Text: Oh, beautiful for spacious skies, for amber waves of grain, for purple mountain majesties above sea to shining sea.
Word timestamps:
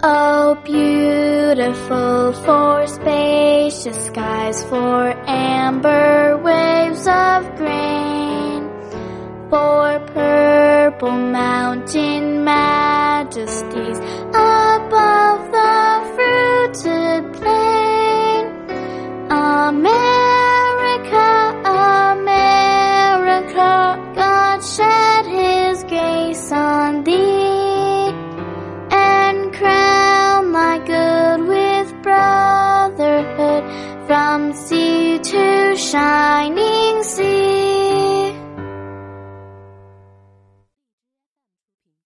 Oh, 0.00 0.54
beautiful 0.64 2.32
for 2.44 2.86
spacious 2.86 4.06
skies, 4.06 4.62
for 4.62 5.12
amber 5.26 6.36
waves 6.38 7.04
of 7.08 7.56
grain, 7.56 8.62
for 9.50 9.98
purple 10.14 11.10
mountain 11.10 12.44
majesties 12.44 13.98
above 14.28 15.27
sea 34.66 35.18
to 35.18 35.76
shining 35.76 37.02
sea. 37.04 37.37